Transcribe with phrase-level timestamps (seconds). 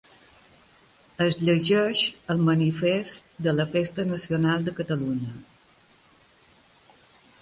[1.25, 2.01] Es llegeix
[2.35, 5.35] el Manifest de la Festa Nacional de Catalunya.